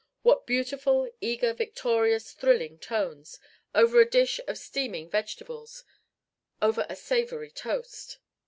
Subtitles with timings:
[0.23, 3.39] What beautiful, eager, victorious, thrilling tones
[3.75, 5.83] over a dish of steaming vegetables
[6.59, 8.17] over a savory toast!